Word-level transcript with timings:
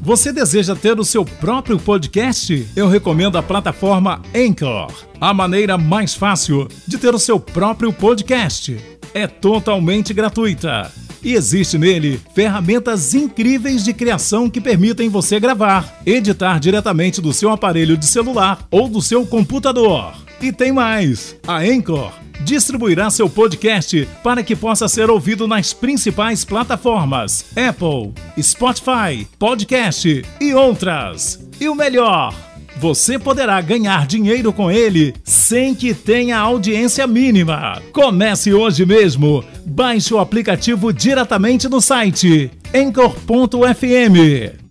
Você 0.00 0.32
deseja 0.32 0.74
ter 0.74 0.98
o 0.98 1.04
seu 1.04 1.24
próprio 1.24 1.78
podcast? 1.78 2.66
Eu 2.74 2.88
recomendo 2.88 3.38
a 3.38 3.42
plataforma 3.42 4.20
Anchor, 4.34 4.90
a 5.20 5.32
maneira 5.32 5.78
mais 5.78 6.14
fácil 6.14 6.66
de 6.86 6.98
ter 6.98 7.14
o 7.14 7.18
seu 7.18 7.38
próprio 7.38 7.92
podcast. 7.92 8.76
É 9.14 9.26
totalmente 9.26 10.12
gratuita 10.12 10.90
e 11.22 11.34
existe 11.34 11.78
nele 11.78 12.20
ferramentas 12.34 13.14
incríveis 13.14 13.84
de 13.84 13.92
criação 13.92 14.48
que 14.48 14.60
permitem 14.60 15.08
você 15.08 15.38
gravar, 15.38 16.00
editar 16.04 16.58
diretamente 16.58 17.20
do 17.20 17.32
seu 17.32 17.50
aparelho 17.50 17.96
de 17.96 18.06
celular 18.06 18.66
ou 18.70 18.88
do 18.88 19.02
seu 19.02 19.26
computador. 19.26 20.12
E 20.40 20.50
tem 20.50 20.72
mais! 20.72 21.36
A 21.46 21.58
Anchor 21.58 22.12
distribuirá 22.44 23.10
seu 23.10 23.28
podcast 23.28 24.08
para 24.22 24.42
que 24.42 24.56
possa 24.56 24.88
ser 24.88 25.10
ouvido 25.10 25.46
nas 25.46 25.72
principais 25.72 26.44
plataformas 26.44 27.46
Apple, 27.56 28.12
Spotify, 28.40 29.26
Podcast 29.38 30.24
e 30.40 30.54
outras. 30.54 31.38
E 31.60 31.68
o 31.68 31.74
melhor, 31.74 32.34
você 32.76 33.18
poderá 33.18 33.60
ganhar 33.60 34.06
dinheiro 34.06 34.52
com 34.52 34.70
ele 34.70 35.14
sem 35.22 35.74
que 35.74 35.92
tenha 35.92 36.38
audiência 36.38 37.06
mínima. 37.06 37.82
Comece 37.92 38.54
hoje 38.54 38.86
mesmo. 38.86 39.44
Baixe 39.66 40.14
o 40.14 40.18
aplicativo 40.18 40.92
diretamente 40.92 41.68
no 41.68 41.80
site 41.80 42.50
Anchor.fm. 42.74 44.69